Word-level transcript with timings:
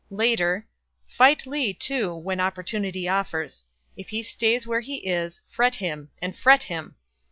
Later: 0.09 0.65
"Fight 1.05 1.45
Lee, 1.45 1.75
too, 1.75 2.15
when 2.15 2.39
opportunity 2.39 3.07
offers. 3.07 3.65
If 3.95 4.09
he 4.09 4.23
stays 4.23 4.65
where 4.65 4.79
he 4.81 5.05
is, 5.07 5.41
fret 5.47 5.75
him 5.75 6.09
and 6.23 6.35
fret 6.35 6.63
him!" 6.63 6.95